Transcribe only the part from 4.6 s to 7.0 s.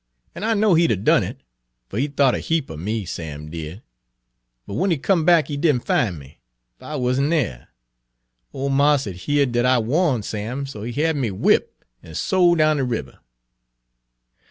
But w'en he come back he did n' fin' me, fer I